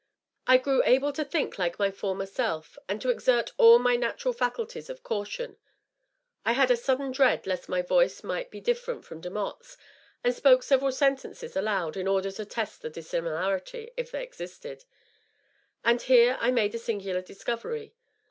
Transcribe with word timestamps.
I 0.47 0.57
grew 0.57 0.81
able 0.83 1.13
to 1.13 1.23
think 1.23 1.59
like 1.59 1.77
my 1.77 1.91
former 1.91 2.25
self, 2.25 2.75
and 2.89 2.99
to 3.03 3.11
exert 3.11 3.51
all 3.59 3.77
my 3.77 3.95
natural 3.95 4.33
faculties 4.33 4.89
of 4.89 5.03
caution. 5.03 5.57
I 6.43 6.53
had 6.53 6.71
a 6.71 6.75
sudden 6.75 7.11
dread 7.11 7.45
lest 7.45 7.69
my 7.69 7.83
voice 7.83 8.23
might 8.23 8.49
be 8.49 8.59
dif 8.61 8.83
ferent 8.83 9.03
from 9.03 9.21
Demotte's, 9.21 9.77
and 10.23 10.33
spoke 10.33 10.63
several 10.63 10.91
sentences 10.91 11.55
aloud 11.55 11.95
in 11.97 12.07
order 12.07 12.31
to 12.31 12.45
test 12.45 12.81
the 12.81 12.89
dissimilarity, 12.89 13.91
if 13.95 14.15
any 14.15 14.23
existed. 14.23 14.85
And 15.85 16.01
here 16.01 16.35
I 16.41 16.49
made 16.49 16.73
a 16.73 16.79
singular 16.79 17.21
dis 17.21 17.43
covery. 17.43 17.91